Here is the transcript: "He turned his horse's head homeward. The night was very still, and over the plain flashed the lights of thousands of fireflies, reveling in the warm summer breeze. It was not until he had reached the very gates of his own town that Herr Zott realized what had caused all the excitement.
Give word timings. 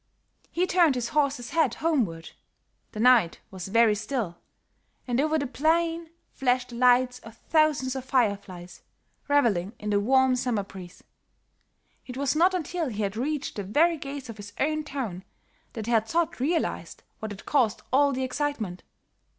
"He 0.51 0.65
turned 0.65 0.95
his 0.95 1.09
horse's 1.09 1.51
head 1.51 1.75
homeward. 1.75 2.31
The 2.91 2.99
night 2.99 3.39
was 3.51 3.67
very 3.67 3.93
still, 3.93 4.39
and 5.07 5.21
over 5.21 5.37
the 5.37 5.45
plain 5.45 6.09
flashed 6.33 6.69
the 6.69 6.75
lights 6.77 7.19
of 7.19 7.37
thousands 7.37 7.95
of 7.95 8.03
fireflies, 8.03 8.81
reveling 9.27 9.73
in 9.77 9.91
the 9.91 9.99
warm 9.99 10.35
summer 10.35 10.63
breeze. 10.63 11.03
It 12.07 12.17
was 12.17 12.35
not 12.35 12.55
until 12.55 12.89
he 12.89 13.03
had 13.03 13.15
reached 13.15 13.57
the 13.57 13.63
very 13.63 13.95
gates 13.97 14.27
of 14.27 14.37
his 14.37 14.53
own 14.59 14.85
town 14.85 15.23
that 15.73 15.85
Herr 15.85 16.01
Zott 16.01 16.39
realized 16.39 17.03
what 17.19 17.29
had 17.29 17.45
caused 17.45 17.83
all 17.93 18.11
the 18.11 18.23
excitement. 18.23 18.81